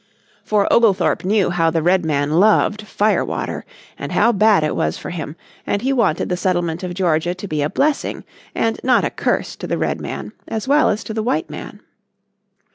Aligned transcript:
For 0.43 0.65
Oglethorpe 0.73 1.23
knew 1.23 1.51
how 1.51 1.69
the 1.69 1.83
Redman 1.83 2.39
loved 2.39 2.87
"fire 2.87 3.23
water" 3.23 3.65
and 3.99 4.13
how 4.13 4.31
bad 4.31 4.63
it 4.63 4.75
was 4.75 4.97
for 4.97 5.11
him, 5.11 5.35
and 5.63 5.83
he 5.83 5.93
wanted 5.93 6.27
the 6.27 6.35
settlement 6.37 6.81
of 6.81 6.95
Georgia 6.95 7.35
to 7.35 7.47
be 7.47 7.61
a 7.61 7.69
blessing 7.69 8.23
and 8.55 8.79
not 8.83 9.05
a 9.05 9.11
curse 9.11 9.55
to 9.57 9.67
the 9.67 9.77
Redman, 9.77 10.31
as 10.47 10.67
well 10.67 10.89
as 10.89 11.03
to 11.03 11.13
the 11.13 11.21
white 11.21 11.51
man. 11.51 11.81